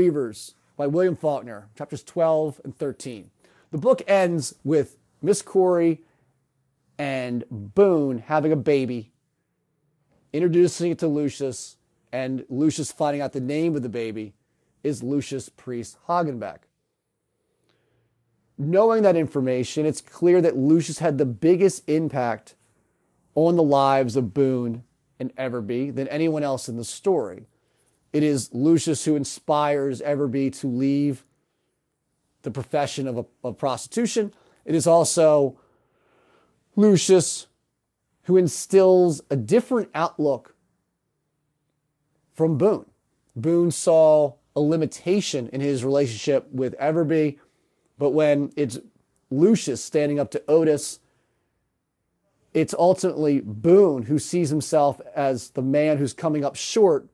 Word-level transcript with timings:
Reivers 0.00 0.54
by 0.78 0.86
William 0.86 1.14
Faulkner, 1.14 1.68
chapters 1.76 2.02
12 2.02 2.62
and 2.64 2.74
13. 2.74 3.30
The 3.70 3.76
book 3.76 4.00
ends 4.06 4.54
with 4.64 4.96
Miss 5.20 5.42
Corrie 5.42 6.00
and 6.98 7.44
Boone 7.50 8.20
having 8.20 8.50
a 8.50 8.56
baby, 8.56 9.12
introducing 10.32 10.90
it 10.90 10.98
to 11.00 11.06
Lucius, 11.06 11.76
and 12.12 12.46
Lucius 12.48 12.90
finding 12.90 13.20
out 13.20 13.34
the 13.34 13.42
name 13.42 13.76
of 13.76 13.82
the 13.82 13.90
baby 13.90 14.32
is 14.82 15.02
Lucius 15.02 15.50
Priest 15.50 15.98
Hogganbeck. 16.08 16.60
Knowing 18.56 19.02
that 19.02 19.16
information, 19.16 19.84
it's 19.84 20.00
clear 20.00 20.40
that 20.40 20.56
Lucius 20.56 21.00
had 21.00 21.18
the 21.18 21.26
biggest 21.26 21.86
impact 21.90 22.54
on 23.34 23.56
the 23.56 23.62
lives 23.62 24.16
of 24.16 24.32
Boone 24.32 24.82
and 25.18 25.36
Everbe 25.36 25.94
than 25.94 26.08
anyone 26.08 26.42
else 26.42 26.70
in 26.70 26.78
the 26.78 26.84
story. 26.84 27.44
It 28.12 28.22
is 28.22 28.52
Lucius 28.52 29.04
who 29.04 29.16
inspires 29.16 30.00
Everbe 30.00 30.58
to 30.60 30.66
leave 30.66 31.24
the 32.42 32.50
profession 32.50 33.06
of, 33.06 33.18
a, 33.18 33.24
of 33.44 33.58
prostitution. 33.58 34.32
It 34.64 34.74
is 34.74 34.86
also 34.86 35.58
Lucius 36.76 37.46
who 38.24 38.36
instills 38.36 39.20
a 39.30 39.36
different 39.36 39.90
outlook 39.94 40.54
from 42.32 42.58
Boone. 42.58 42.86
Boone 43.36 43.70
saw 43.70 44.34
a 44.56 44.60
limitation 44.60 45.48
in 45.52 45.60
his 45.60 45.84
relationship 45.84 46.50
with 46.52 46.76
Everbe, 46.78 47.38
but 47.98 48.10
when 48.10 48.52
it's 48.56 48.78
Lucius 49.30 49.82
standing 49.82 50.18
up 50.18 50.30
to 50.32 50.42
Otis, 50.48 51.00
it's 52.52 52.74
ultimately 52.76 53.40
Boone 53.40 54.04
who 54.04 54.18
sees 54.18 54.50
himself 54.50 55.00
as 55.14 55.50
the 55.50 55.62
man 55.62 55.98
who's 55.98 56.12
coming 56.12 56.44
up 56.44 56.56
short 56.56 57.06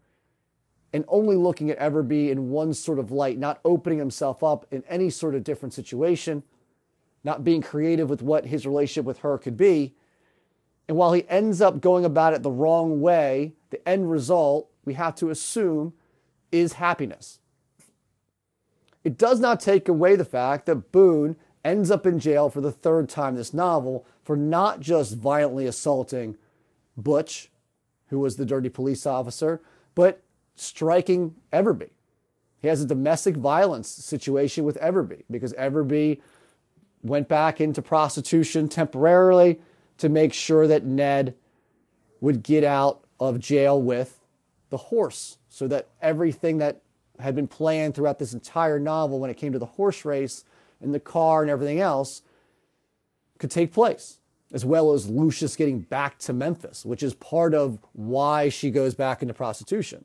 and 0.92 1.04
only 1.09 1.37
looking 1.37 1.70
at 1.70 1.79
Everbe 1.79 2.30
in 2.30 2.51
one 2.51 2.73
sort 2.73 2.98
of 2.98 3.10
light, 3.10 3.38
not 3.38 3.60
opening 3.65 3.98
himself 3.98 4.42
up 4.42 4.66
in 4.70 4.82
any 4.88 5.10
sort 5.10 5.34
of 5.34 5.45
different 5.45 5.74
situation, 5.74 6.42
not 7.24 7.45
being 7.45 7.62
creative 7.62 8.09
with 8.09 8.23
what 8.23 8.46
his 8.46 8.66
relationship 8.66 9.04
with 9.04 9.18
her 9.18 9.37
could 9.37 9.57
be. 9.57 9.95
And 10.88 10.96
while 10.96 11.12
he 11.12 11.29
ends 11.29 11.60
up 11.60 11.80
going 11.80 12.04
about 12.04 12.32
it 12.32 12.42
the 12.42 12.51
wrong 12.51 13.01
way, 13.01 13.54
the 13.70 13.87
end 13.88 14.10
result, 14.10 14.70
we 14.84 14.95
have 14.95 15.16
to 15.16 15.30
assume, 15.30 15.92
is 16.52 16.74
happiness. 16.74 17.40
It 19.02 19.18
does 19.18 19.40
not 19.40 19.60
take 19.60 19.88
away 19.88 20.16
the 20.16 20.24
fact 20.24 20.66
that 20.66 20.92
Boone 20.92 21.37
ends 21.64 21.90
up 21.90 22.07
in 22.07 22.18
jail 22.18 22.48
for 22.48 22.60
the 22.60 22.73
third 22.73 23.09
time 23.09 23.34
this 23.34 23.52
novel 23.52 24.07
for 24.23 24.37
not 24.37 24.80
just 24.80 25.16
violently 25.16 25.66
assaulting 25.66 26.37
Butch, 26.96 27.51
who 28.09 28.20
was 28.20 28.37
the 28.37 28.46
dirty 28.46 28.68
police 28.68 29.04
officer, 29.04 29.60
but 29.95 30.23
striking 30.57 31.35
Everbe. 31.52 31.90
He 32.60 32.68
has 32.68 32.82
a 32.82 32.87
domestic 32.87 33.37
violence 33.37 33.88
situation 33.88 34.65
with 34.65 34.76
Everbe 34.80 35.23
because 35.30 35.52
Everbe 35.52 36.21
went 37.02 37.29
back 37.29 37.60
into 37.60 37.80
prostitution 37.80 38.68
temporarily 38.68 39.60
to 39.98 40.09
make 40.09 40.32
sure 40.32 40.66
that 40.66 40.85
Ned 40.85 41.35
would 42.21 42.43
get 42.43 42.65
out 42.65 43.04
of 43.21 43.38
jail 43.38 43.80
with 43.80 44.21
the 44.71 44.76
horse 44.76 45.38
so 45.48 45.68
that 45.68 45.88
everything 46.02 46.59
that 46.59 46.82
had 47.20 47.35
been 47.35 47.46
planned 47.46 47.95
throughout 47.95 48.18
this 48.18 48.35
entire 48.35 48.79
novel 48.79 49.20
when 49.20 49.30
it 49.30 49.37
came 49.37 49.52
to 49.52 49.59
the 49.59 49.66
horse 49.66 50.04
race 50.04 50.45
and 50.80 50.95
the 50.95 51.01
car 51.01 51.43
and 51.43 51.51
everything 51.51 51.80
else 51.80 52.23
could 53.38 53.51
take 53.51 53.73
place 53.73 54.18
as 54.52 54.65
well 54.65 54.93
as 54.93 55.09
Lucius 55.09 55.57
getting 55.57 55.80
back 55.80 56.18
to 56.18 56.32
Memphis, 56.32 56.85
which 56.85 57.02
is 57.02 57.15
part 57.15 57.52
of 57.54 57.79
why 57.93 58.48
she 58.48 58.70
goes 58.70 58.95
back 58.95 59.23
into 59.23 59.35
prostitution. 59.35 60.04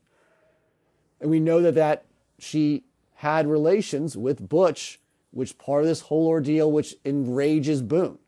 And 1.22 1.30
we 1.30 1.40
know 1.40 1.62
that, 1.62 1.76
that 1.76 2.04
she 2.38 2.82
had 3.14 3.46
relations 3.46 4.16
with 4.16 4.48
Butch, 4.48 5.00
which 5.30 5.56
part 5.56 5.82
of 5.82 5.88
this 5.88 6.02
whole 6.02 6.26
ordeal, 6.26 6.70
which 6.70 6.96
enrages 7.04 7.80
Boone. 7.80 8.18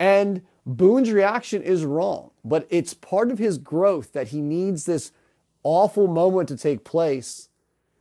And 0.00 0.42
Boone's 0.64 1.12
reaction 1.12 1.62
is 1.62 1.84
wrong, 1.84 2.30
but 2.44 2.66
it's 2.70 2.94
part 2.94 3.30
of 3.30 3.38
his 3.38 3.58
growth 3.58 4.12
that 4.14 4.28
he 4.28 4.40
needs 4.40 4.84
this 4.84 5.12
awful 5.62 6.06
moment 6.06 6.48
to 6.48 6.56
take 6.56 6.82
place 6.82 7.50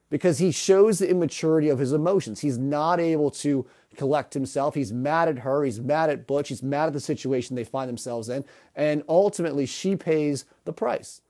because 0.09 0.38
he 0.38 0.52
shows 0.52 1.00
the 1.00 1.09
immaturity 1.09 1.68
of 1.68 1.80
his 1.80 1.92
emotions. 1.92 2.40
He's 2.40 2.57
not 2.57 3.00
able 3.02 3.30
to 3.31 3.66
collect 3.97 4.34
himself. 4.34 4.75
He's 4.75 4.94
mad 4.94 5.28
at 5.28 5.40
her. 5.40 5.63
He's 5.66 5.81
mad 5.81 6.09
at 6.09 6.25
Butch. 6.25 6.50
He's 6.50 6.63
mad 6.63 6.88
at 6.88 6.94
the 6.94 7.00
situation 7.00 7.56
they 7.56 7.63
find 7.66 7.90
themselves 7.90 8.30
in. 8.30 8.46
And 8.75 9.03
ultimately, 9.09 9.66
she 9.66 9.96
pays 9.96 10.46
the 10.63 10.74
price. 10.74 11.22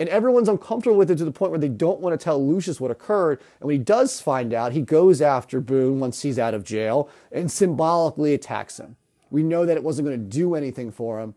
And 0.00 0.08
everyone's 0.08 0.48
uncomfortable 0.48 0.96
with 0.96 1.10
it 1.10 1.18
to 1.18 1.24
the 1.24 1.32
point 1.32 1.50
where 1.50 1.58
they 1.58 1.68
don't 1.68 2.00
want 2.00 2.18
to 2.18 2.22
tell 2.22 2.44
Lucius 2.44 2.80
what 2.80 2.90
occurred. 2.90 3.40
And 3.60 3.66
when 3.66 3.76
he 3.76 3.82
does 3.82 4.20
find 4.20 4.54
out, 4.54 4.72
he 4.72 4.80
goes 4.80 5.20
after 5.20 5.60
Boone 5.60 5.98
once 5.98 6.22
he's 6.22 6.38
out 6.38 6.54
of 6.54 6.62
jail 6.62 7.10
and 7.32 7.50
symbolically 7.50 8.32
attacks 8.32 8.78
him. 8.78 8.96
We 9.30 9.42
know 9.42 9.66
that 9.66 9.76
it 9.76 9.82
wasn't 9.82 10.06
going 10.06 10.18
to 10.18 10.24
do 10.24 10.54
anything 10.54 10.92
for 10.92 11.20
him 11.20 11.34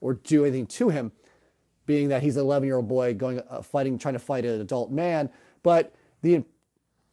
or 0.00 0.14
do 0.14 0.44
anything 0.44 0.66
to 0.66 0.90
him, 0.90 1.12
being 1.86 2.08
that 2.08 2.22
he's 2.22 2.36
an 2.36 2.42
11 2.42 2.66
year 2.66 2.76
old 2.76 2.88
boy 2.88 3.14
going 3.14 3.40
uh, 3.48 3.62
fighting, 3.62 3.98
trying 3.98 4.14
to 4.14 4.20
fight 4.20 4.44
an 4.44 4.60
adult 4.60 4.90
man. 4.90 5.30
But 5.62 5.94
the 6.20 6.44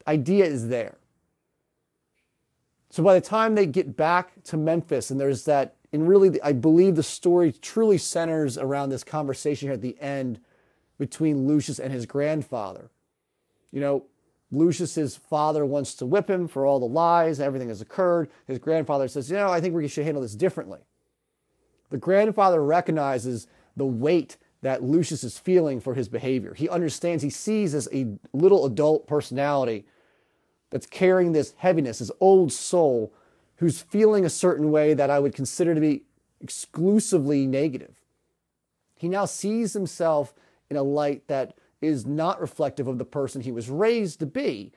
idea 0.05 0.45
is 0.45 0.67
there. 0.67 0.97
So 2.89 3.03
by 3.03 3.13
the 3.13 3.21
time 3.21 3.55
they 3.55 3.67
get 3.67 3.95
back 3.95 4.43
to 4.45 4.57
Memphis, 4.57 5.11
and 5.11 5.19
there's 5.19 5.45
that, 5.45 5.75
and 5.93 6.07
really, 6.07 6.41
I 6.41 6.51
believe 6.51 6.95
the 6.95 7.03
story 7.03 7.51
truly 7.51 7.97
centers 7.97 8.57
around 8.57 8.89
this 8.89 9.03
conversation 9.03 9.67
here 9.67 9.73
at 9.73 9.81
the 9.81 9.99
end 10.01 10.39
between 10.99 11.47
Lucius 11.47 11.79
and 11.79 11.91
his 11.91 12.05
grandfather. 12.05 12.91
You 13.71 13.79
know, 13.79 14.03
Lucius's 14.51 15.15
father 15.15 15.65
wants 15.65 15.95
to 15.95 16.05
whip 16.05 16.29
him 16.29 16.47
for 16.47 16.65
all 16.65 16.79
the 16.79 16.85
lies, 16.85 17.39
everything 17.39 17.69
has 17.69 17.81
occurred. 17.81 18.29
His 18.45 18.59
grandfather 18.59 19.07
says, 19.07 19.29
You 19.29 19.37
know, 19.37 19.49
I 19.49 19.61
think 19.61 19.73
we 19.73 19.87
should 19.87 20.05
handle 20.05 20.21
this 20.21 20.35
differently. 20.35 20.79
The 21.89 21.97
grandfather 21.97 22.63
recognizes 22.63 23.47
the 23.75 23.85
weight 23.85 24.37
that 24.61 24.83
Lucius 24.83 25.23
is 25.23 25.39
feeling 25.39 25.79
for 25.79 25.93
his 25.93 26.09
behavior. 26.09 26.53
He 26.53 26.67
understands, 26.67 27.23
he 27.23 27.29
sees 27.29 27.73
as 27.73 27.87
a 27.93 28.07
little 28.33 28.65
adult 28.65 29.07
personality 29.07 29.85
that's 30.69 30.85
carrying 30.85 31.31
this 31.31 31.53
heaviness, 31.57 31.99
this 31.99 32.11
old 32.19 32.51
soul 32.51 33.13
who's 33.57 33.81
feeling 33.81 34.25
a 34.25 34.29
certain 34.29 34.71
way 34.71 34.93
that 34.93 35.09
I 35.09 35.19
would 35.19 35.33
consider 35.33 35.73
to 35.73 35.81
be 35.81 36.03
exclusively 36.41 37.47
negative. 37.47 37.95
He 38.95 39.07
now 39.07 39.25
sees 39.25 39.73
himself 39.73 40.33
in 40.69 40.77
a 40.77 40.83
light 40.83 41.27
that 41.27 41.55
is 41.81 42.05
not 42.05 42.41
reflective 42.41 42.87
of 42.87 42.97
the 42.97 43.05
person 43.05 43.41
he 43.41 43.51
was 43.51 43.69
raised 43.69 44.19
to 44.19 44.25
be. 44.25 44.71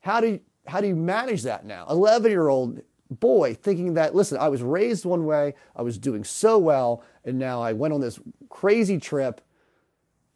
How 0.00 0.20
do 0.20 0.28
you, 0.28 0.40
how 0.66 0.80
do 0.80 0.88
you 0.88 0.96
manage 0.96 1.42
that 1.42 1.64
now? 1.64 1.86
11 1.88 2.30
year 2.30 2.48
old 2.48 2.80
boy 3.10 3.54
thinking 3.54 3.94
that, 3.94 4.14
listen, 4.14 4.38
I 4.38 4.48
was 4.48 4.62
raised 4.62 5.04
one 5.04 5.26
way, 5.26 5.54
I 5.76 5.82
was 5.82 5.98
doing 5.98 6.24
so 6.24 6.58
well, 6.58 7.04
and 7.24 7.38
now 7.38 7.62
I 7.62 7.72
went 7.72 7.94
on 7.94 8.00
this 8.00 8.18
crazy 8.48 8.98
trip, 8.98 9.40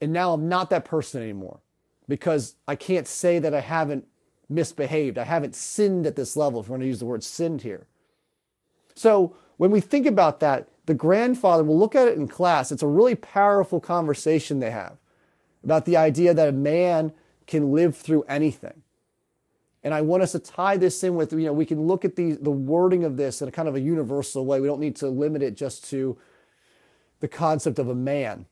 and 0.01 0.13
now 0.13 0.33
I'm 0.33 0.49
not 0.49 0.71
that 0.71 0.85
person 0.85 1.23
anymore 1.23 1.61
because 2.09 2.57
I 2.69 2.77
can't 2.77 3.09
say 3.09 3.39
that 3.39 3.55
I 3.55 3.61
haven't 3.61 4.07
misbehaved. 4.49 5.19
I 5.19 5.25
haven't 5.25 5.57
sinned 5.57 6.07
at 6.07 6.17
this 6.17 6.37
level, 6.37 6.61
if 6.61 6.67
you 6.67 6.73
want 6.73 6.83
to 6.83 6.87
use 6.87 7.01
the 7.01 7.07
word 7.07 7.25
sinned 7.25 7.63
here. 7.63 7.87
So 8.95 9.37
when 9.57 9.71
we 9.71 9.81
think 9.81 10.07
about 10.07 10.41
that, 10.41 10.69
the 10.87 10.95
grandfather, 10.95 11.65
we'll 11.65 11.79
look 11.79 11.95
at 11.95 12.09
it 12.09 12.17
in 12.17 12.29
class. 12.29 12.73
It's 12.73 12.83
a 12.83 12.87
really 12.87 13.15
powerful 13.15 13.81
conversation 13.81 14.61
they 14.61 14.71
have 14.71 14.97
about 15.63 15.85
the 15.85 15.97
idea 15.97 16.33
that 16.33 16.49
a 16.49 16.53
man 16.53 17.13
can 17.47 17.73
live 17.73 17.97
through 17.97 18.23
anything. 18.23 18.83
And 19.83 19.95
I 19.95 20.01
want 20.01 20.23
us 20.23 20.33
to 20.33 20.39
tie 20.39 20.77
this 20.77 21.03
in 21.05 21.15
with, 21.15 21.33
you 21.33 21.41
know, 21.41 21.53
we 21.53 21.67
can 21.67 21.87
look 21.87 22.05
at 22.05 22.17
the, 22.17 22.33
the 22.33 22.51
wording 22.51 23.05
of 23.05 23.17
this 23.17 23.43
in 23.43 23.49
a 23.49 23.53
kind 23.53 23.69
of 23.69 23.77
a 23.77 23.81
universal 23.81 24.45
way. 24.45 24.61
We 24.61 24.67
don't 24.67 24.81
need 24.81 24.97
to 24.97 25.09
limit 25.09 25.43
it 25.43 25.57
just 25.57 25.89
to 25.91 26.17
the 27.21 27.29
concept 27.29 27.79
of 27.79 27.89
a 27.89 27.95
man. 27.95 28.47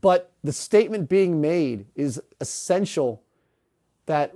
But 0.00 0.32
the 0.42 0.52
statement 0.52 1.08
being 1.08 1.40
made 1.40 1.86
is 1.94 2.20
essential 2.40 3.22
that 4.06 4.34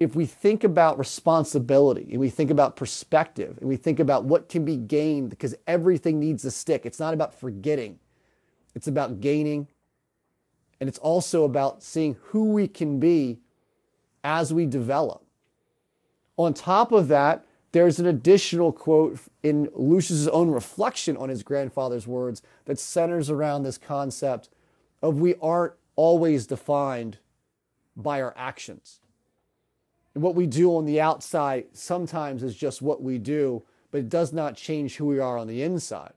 if 0.00 0.16
we 0.16 0.24
think 0.24 0.64
about 0.64 0.98
responsibility 0.98 2.08
and 2.10 2.18
we 2.18 2.30
think 2.30 2.50
about 2.50 2.74
perspective 2.74 3.58
and 3.60 3.68
we 3.68 3.76
think 3.76 4.00
about 4.00 4.24
what 4.24 4.48
can 4.48 4.64
be 4.64 4.76
gained 4.76 5.28
because 5.28 5.54
everything 5.66 6.18
needs 6.18 6.42
a 6.46 6.50
stick, 6.50 6.86
it's 6.86 6.98
not 6.98 7.12
about 7.12 7.38
forgetting, 7.38 7.98
it's 8.74 8.88
about 8.88 9.20
gaining. 9.20 9.68
And 10.80 10.88
it's 10.88 10.98
also 10.98 11.44
about 11.44 11.82
seeing 11.82 12.16
who 12.22 12.46
we 12.52 12.66
can 12.66 12.98
be 12.98 13.40
as 14.24 14.50
we 14.50 14.64
develop. 14.64 15.22
On 16.38 16.54
top 16.54 16.90
of 16.90 17.08
that, 17.08 17.44
there's 17.72 18.00
an 18.00 18.06
additional 18.06 18.72
quote 18.72 19.18
in 19.42 19.68
Lucius's 19.74 20.26
own 20.28 20.50
reflection 20.50 21.18
on 21.18 21.28
his 21.28 21.42
grandfather's 21.42 22.06
words 22.06 22.40
that 22.64 22.78
centers 22.78 23.28
around 23.28 23.62
this 23.62 23.76
concept 23.76 24.48
of 25.02 25.20
we 25.20 25.34
aren't 25.42 25.74
always 25.96 26.46
defined 26.46 27.18
by 27.94 28.22
our 28.22 28.32
actions 28.38 29.00
and 30.14 30.22
what 30.22 30.34
we 30.34 30.46
do 30.46 30.76
on 30.76 30.86
the 30.86 31.00
outside 31.00 31.66
sometimes 31.72 32.42
is 32.42 32.56
just 32.56 32.82
what 32.82 33.02
we 33.02 33.18
do, 33.18 33.62
but 33.90 33.98
it 33.98 34.08
does 34.08 34.32
not 34.32 34.56
change 34.56 34.96
who 34.96 35.06
we 35.06 35.18
are 35.18 35.38
on 35.38 35.46
the 35.46 35.62
inside. 35.62 36.12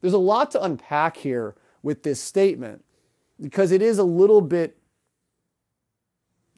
There's 0.00 0.14
a 0.14 0.18
lot 0.18 0.50
to 0.52 0.62
unpack 0.62 1.16
here 1.16 1.54
with 1.82 2.02
this 2.02 2.20
statement 2.20 2.84
because 3.40 3.72
it 3.72 3.82
is 3.82 3.98
a 3.98 4.04
little 4.04 4.40
bit 4.40 4.78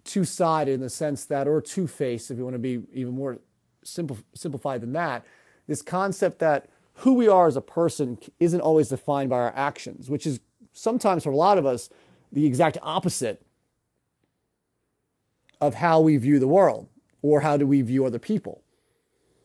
two 0.04 0.24
sided 0.24 0.72
in 0.72 0.80
the 0.80 0.90
sense 0.90 1.24
that, 1.26 1.48
or 1.48 1.60
two 1.60 1.86
faced, 1.86 2.30
if 2.30 2.38
you 2.38 2.44
want 2.44 2.54
to 2.54 2.58
be 2.58 2.82
even 2.92 3.12
more 3.12 3.38
simple, 3.82 4.18
simplified 4.34 4.80
than 4.80 4.92
that, 4.92 5.24
this 5.66 5.82
concept 5.82 6.38
that 6.38 6.68
who 7.00 7.14
we 7.14 7.28
are 7.28 7.46
as 7.46 7.56
a 7.56 7.60
person 7.60 8.18
isn't 8.40 8.60
always 8.60 8.88
defined 8.88 9.30
by 9.30 9.36
our 9.36 9.52
actions, 9.54 10.08
which 10.08 10.26
is 10.26 10.40
sometimes 10.72 11.24
for 11.24 11.30
a 11.30 11.36
lot 11.36 11.58
of 11.58 11.66
us 11.66 11.90
the 12.32 12.46
exact 12.46 12.78
opposite 12.82 13.45
of 15.60 15.74
how 15.74 16.00
we 16.00 16.16
view 16.16 16.38
the 16.38 16.48
world 16.48 16.88
or 17.22 17.40
how 17.40 17.56
do 17.56 17.66
we 17.66 17.82
view 17.82 18.04
other 18.04 18.18
people. 18.18 18.62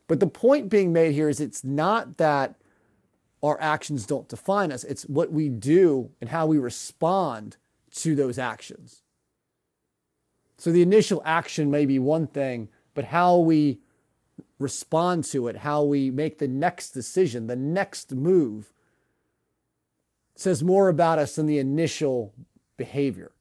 But 0.08 0.20
the 0.20 0.28
point 0.28 0.70
being 0.70 0.92
made 0.92 1.14
here 1.14 1.30
is 1.30 1.40
it's 1.40 1.64
not 1.64 2.18
that 2.18 2.56
our 3.42 3.60
actions 3.60 4.06
don't 4.06 4.28
define 4.28 4.72
us, 4.72 4.84
it's 4.84 5.04
what 5.04 5.32
we 5.32 5.50
do 5.50 6.12
and 6.20 6.30
how 6.30 6.46
we 6.46 6.58
respond 6.58 7.58
to 7.96 8.16
those 8.16 8.38
actions. 8.38 9.02
So 10.58 10.72
the 10.72 10.84
initial 10.84 11.24
action 11.26 11.72
may 11.72 11.86
be 11.86 11.98
one 11.98 12.28
thing, 12.28 12.70
but 12.94 13.06
how 13.06 13.38
we 13.38 13.80
respond 14.60 15.24
to 15.24 15.48
it, 15.48 15.58
how 15.58 15.84
we 15.84 16.12
make 16.12 16.38
the 16.38 16.48
next 16.48 16.92
decision, 16.92 17.48
the 17.48 17.56
next 17.56 18.14
move, 18.14 18.72
says 20.36 20.64
more 20.64 20.88
about 20.88 21.20
us 21.20 21.36
than 21.36 21.48
the 21.48 21.58
initial 21.58 22.34
behavior. 22.78 23.32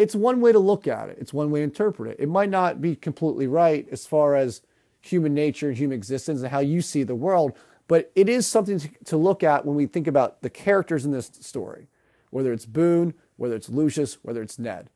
It's 0.00 0.14
one 0.14 0.40
way 0.40 0.52
to 0.52 0.58
look 0.58 0.86
at 0.86 1.08
it, 1.08 1.18
it's 1.20 1.32
one 1.32 1.50
way 1.50 1.60
to 1.60 1.64
interpret 1.64 2.12
it. 2.12 2.16
It 2.18 2.28
might 2.28 2.50
not 2.50 2.80
be 2.80 2.96
completely 2.96 3.46
right 3.46 3.86
as 3.90 4.06
far 4.06 4.34
as 4.34 4.62
human 5.00 5.34
nature 5.34 5.68
and 5.68 5.76
human 5.76 5.96
existence 5.96 6.40
and 6.40 6.50
how 6.50 6.60
you 6.60 6.82
see 6.82 7.02
the 7.02 7.14
world, 7.14 7.52
but 7.88 8.10
it 8.14 8.28
is 8.28 8.46
something 8.46 8.80
to, 9.04 9.16
look 9.16 9.42
at 9.42 9.64
when 9.64 9.76
we 9.76 9.86
think 9.86 10.06
about 10.06 10.42
the 10.42 10.50
characters 10.50 11.04
in 11.04 11.10
this 11.10 11.30
story, 11.40 11.88
whether 12.30 12.52
it's 12.52 12.66
Boone, 12.66 13.14
whether 13.36 13.54
it's 13.54 13.68
Lucius, 13.68 14.18
whether 14.22 14.42
it's 14.42 14.58
Ned 14.58 14.90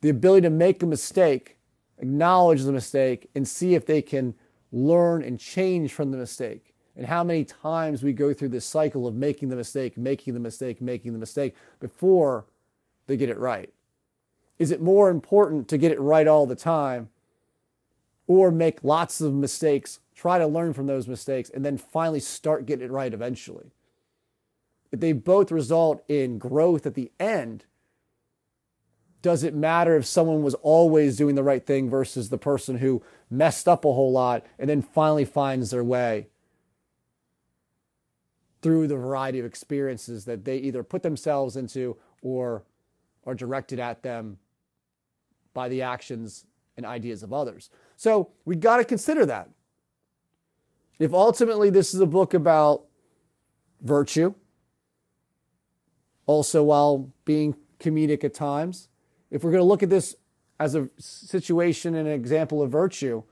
the 0.00 0.08
ability 0.08 0.42
to 0.42 0.50
make 0.50 0.82
a 0.82 0.86
mistake, 0.86 1.58
acknowledge 1.98 2.62
the 2.62 2.72
mistake, 2.72 3.28
and 3.34 3.46
see 3.46 3.74
if 3.74 3.86
they 3.86 4.02
can 4.02 4.34
learn 4.70 5.22
and 5.22 5.38
change 5.38 5.92
from 5.92 6.10
the 6.10 6.18
mistake. 6.18 6.74
And 6.96 7.06
how 7.06 7.24
many 7.24 7.44
times 7.44 8.02
we 8.02 8.12
go 8.12 8.32
through 8.32 8.48
this 8.48 8.64
cycle 8.64 9.06
of 9.06 9.14
making 9.14 9.48
the 9.48 9.56
mistake, 9.56 9.96
making 9.96 10.34
the 10.34 10.40
mistake, 10.40 10.80
making 10.80 11.12
the 11.12 11.18
mistake 11.18 11.54
before 11.80 12.46
they 13.08 13.16
get 13.16 13.30
it 13.30 13.38
right. 13.38 13.72
Is 14.58 14.70
it 14.70 14.80
more 14.80 15.10
important 15.10 15.66
to 15.68 15.78
get 15.78 15.90
it 15.90 16.00
right 16.00 16.28
all 16.28 16.46
the 16.46 16.54
time 16.54 17.08
or 18.28 18.50
make 18.52 18.84
lots 18.84 19.20
of 19.20 19.34
mistakes, 19.34 20.00
try 20.14 20.38
to 20.38 20.46
learn 20.46 20.74
from 20.74 20.86
those 20.86 21.08
mistakes, 21.08 21.50
and 21.50 21.64
then 21.64 21.78
finally 21.78 22.20
start 22.20 22.66
getting 22.66 22.84
it 22.84 22.92
right 22.92 23.12
eventually? 23.12 23.72
If 24.92 25.00
they 25.00 25.12
both 25.12 25.50
result 25.50 26.04
in 26.08 26.38
growth 26.38 26.86
at 26.86 26.94
the 26.94 27.10
end, 27.18 27.64
does 29.22 29.42
it 29.42 29.54
matter 29.54 29.96
if 29.96 30.06
someone 30.06 30.42
was 30.42 30.54
always 30.54 31.16
doing 31.16 31.34
the 31.34 31.42
right 31.42 31.66
thing 31.66 31.90
versus 31.90 32.28
the 32.28 32.38
person 32.38 32.78
who 32.78 33.02
messed 33.30 33.66
up 33.66 33.84
a 33.84 33.92
whole 33.92 34.12
lot 34.12 34.44
and 34.58 34.70
then 34.70 34.82
finally 34.82 35.24
finds 35.24 35.70
their 35.70 35.84
way 35.84 36.28
through 38.60 38.86
the 38.86 38.96
variety 38.96 39.38
of 39.38 39.46
experiences 39.46 40.24
that 40.24 40.44
they 40.44 40.58
either 40.58 40.82
put 40.82 41.02
themselves 41.02 41.56
into 41.56 41.96
or 42.22 42.64
are 43.28 43.34
directed 43.34 43.78
at 43.78 44.02
them 44.02 44.38
by 45.52 45.68
the 45.68 45.82
actions 45.82 46.46
and 46.78 46.86
ideas 46.86 47.22
of 47.22 47.32
others. 47.32 47.68
So 47.96 48.30
we 48.46 48.56
got 48.56 48.78
to 48.78 48.84
consider 48.84 49.26
that. 49.26 49.50
If 50.98 51.12
ultimately 51.12 51.68
this 51.68 51.92
is 51.92 52.00
a 52.00 52.06
book 52.06 52.32
about 52.32 52.86
virtue, 53.82 54.34
also 56.26 56.62
while 56.62 57.12
being 57.26 57.54
comedic 57.78 58.24
at 58.24 58.32
times, 58.32 58.88
if 59.30 59.44
we're 59.44 59.50
going 59.50 59.60
to 59.60 59.68
look 59.68 59.82
at 59.82 59.90
this 59.90 60.16
as 60.58 60.74
a 60.74 60.88
situation 60.98 61.94
and 61.94 62.08
an 62.08 62.14
example 62.14 62.62
of 62.62 62.70
virtue, 62.70 63.22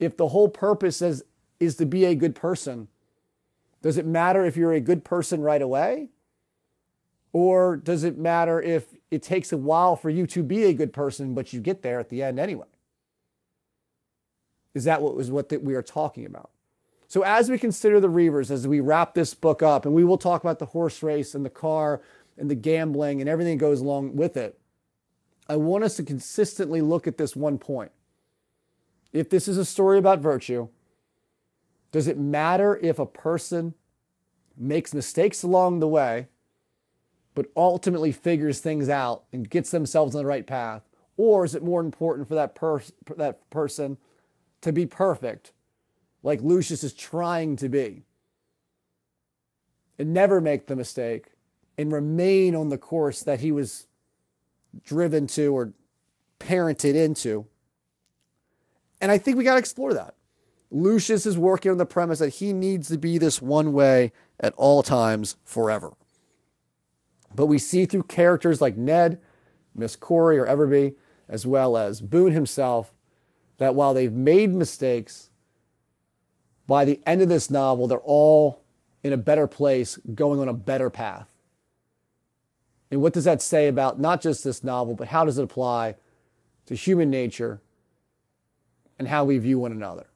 if 0.00 0.16
the 0.16 0.28
whole 0.28 0.48
purpose 0.48 1.02
is, 1.02 1.24
is 1.60 1.76
to 1.76 1.84
be 1.84 2.06
a 2.06 2.14
good 2.14 2.34
person, 2.34 2.88
does 3.82 3.98
it 3.98 4.06
matter 4.06 4.46
if 4.46 4.56
you're 4.56 4.72
a 4.72 4.80
good 4.80 5.04
person 5.04 5.42
right 5.42 5.60
away? 5.60 6.08
Or 7.34 7.76
does 7.76 8.04
it 8.04 8.16
matter 8.16 8.62
if 8.62 8.94
it 9.10 9.20
takes 9.20 9.52
a 9.52 9.56
while 9.56 9.96
for 9.96 10.08
you 10.08 10.24
to 10.28 10.42
be 10.44 10.64
a 10.64 10.72
good 10.72 10.92
person, 10.92 11.34
but 11.34 11.52
you 11.52 11.60
get 11.60 11.82
there 11.82 11.98
at 11.98 12.08
the 12.08 12.22
end 12.22 12.38
anyway? 12.38 12.68
Is 14.72 14.84
that 14.84 15.02
what 15.02 15.16
was 15.16 15.32
what 15.32 15.52
we 15.60 15.74
are 15.74 15.82
talking 15.82 16.26
about? 16.26 16.50
So 17.08 17.22
as 17.22 17.50
we 17.50 17.58
consider 17.58 17.98
the 17.98 18.08
Reivers, 18.08 18.52
as 18.52 18.68
we 18.68 18.78
wrap 18.78 19.14
this 19.14 19.34
book 19.34 19.64
up, 19.64 19.84
and 19.84 19.92
we 19.92 20.04
will 20.04 20.16
talk 20.16 20.44
about 20.44 20.60
the 20.60 20.66
horse 20.66 21.02
race 21.02 21.34
and 21.34 21.44
the 21.44 21.50
car 21.50 22.00
and 22.38 22.48
the 22.48 22.54
gambling 22.54 23.20
and 23.20 23.28
everything 23.28 23.58
that 23.58 23.64
goes 23.64 23.80
along 23.80 24.14
with 24.14 24.36
it, 24.36 24.56
I 25.48 25.56
want 25.56 25.82
us 25.82 25.96
to 25.96 26.04
consistently 26.04 26.82
look 26.82 27.08
at 27.08 27.18
this 27.18 27.34
one 27.34 27.58
point. 27.58 27.90
If 29.12 29.28
this 29.28 29.48
is 29.48 29.58
a 29.58 29.64
story 29.64 29.98
about 29.98 30.20
virtue, 30.20 30.68
does 31.90 32.06
it 32.06 32.16
matter 32.16 32.78
if 32.80 33.00
a 33.00 33.06
person 33.06 33.74
makes 34.56 34.94
mistakes 34.94 35.42
along 35.42 35.80
the 35.80 35.88
way, 35.88 36.28
but 37.34 37.46
ultimately 37.56 38.12
figures 38.12 38.60
things 38.60 38.88
out 38.88 39.24
and 39.32 39.50
gets 39.50 39.70
themselves 39.70 40.14
on 40.14 40.22
the 40.22 40.28
right 40.28 40.46
path? 40.46 40.82
Or 41.16 41.44
is 41.44 41.54
it 41.54 41.62
more 41.62 41.80
important 41.80 42.28
for 42.28 42.34
that, 42.34 42.56
that 43.16 43.50
person 43.50 43.98
to 44.60 44.72
be 44.72 44.86
perfect, 44.86 45.52
like 46.22 46.40
Lucius 46.40 46.82
is 46.82 46.92
trying 46.92 47.56
to 47.56 47.68
be, 47.68 48.02
and 49.98 50.12
never 50.12 50.40
make 50.40 50.66
the 50.66 50.76
mistake, 50.76 51.26
and 51.76 51.92
remain 51.92 52.54
on 52.54 52.68
the 52.68 52.78
course 52.78 53.22
that 53.22 53.40
he 53.40 53.52
was 53.52 53.86
driven 54.84 55.26
to 55.28 55.54
or 55.54 55.72
parented 56.40 56.94
into. 56.94 57.46
And 59.00 59.12
I 59.12 59.18
think 59.18 59.36
we 59.36 59.44
got 59.44 59.52
to 59.54 59.58
explore 59.58 59.94
that. 59.94 60.14
Lucius 60.70 61.26
is 61.26 61.38
working 61.38 61.70
on 61.70 61.78
the 61.78 61.86
premise 61.86 62.18
that 62.18 62.30
he 62.30 62.52
needs 62.52 62.88
to 62.88 62.98
be 62.98 63.18
this 63.18 63.40
one 63.40 63.72
way 63.72 64.12
at 64.40 64.54
all 64.56 64.82
times 64.82 65.36
forever. 65.44 65.92
But 67.34 67.46
we 67.46 67.58
see 67.58 67.86
through 67.86 68.04
characters 68.04 68.60
like 68.60 68.76
Ned, 68.76 69.20
Miss 69.74 69.96
Corrie, 69.96 70.38
or 70.38 70.46
Everbe, 70.46 70.94
as 71.28 71.46
well 71.46 71.76
as 71.76 72.00
Boone 72.00 72.32
himself, 72.32 72.92
that 73.58 73.74
while 73.74 73.94
they've 73.94 74.12
made 74.12 74.52
mistakes, 74.52 75.30
by 76.66 76.84
the 76.84 77.00
end 77.06 77.22
of 77.22 77.28
this 77.28 77.50
novel, 77.50 77.86
they're 77.86 77.98
all 77.98 78.62
in 79.02 79.12
a 79.12 79.18
better 79.18 79.46
place, 79.46 79.98
going 80.14 80.40
on 80.40 80.48
a 80.48 80.54
better 80.54 80.90
path. 80.90 81.28
And 82.90 83.02
what 83.02 83.12
does 83.12 83.24
that 83.24 83.42
say 83.42 83.68
about 83.68 83.98
not 84.00 84.20
just 84.20 84.44
this 84.44 84.62
novel, 84.62 84.94
but 84.94 85.08
how 85.08 85.24
does 85.24 85.38
it 85.38 85.44
apply 85.44 85.96
to 86.66 86.74
human 86.74 87.10
nature 87.10 87.60
and 88.98 89.08
how 89.08 89.24
we 89.24 89.38
view 89.38 89.58
one 89.58 89.72
another? 89.72 90.06